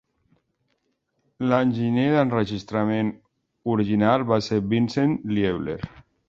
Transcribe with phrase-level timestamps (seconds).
[1.51, 3.11] L'enginyer d'enregistrament
[3.75, 5.79] original va ser Vincent Liebler.